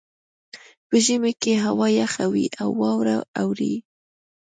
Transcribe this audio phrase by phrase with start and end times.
[0.87, 3.75] په ژمي کې هوا یخه وي او واوره اوري